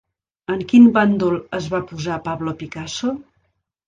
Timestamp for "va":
1.73-1.81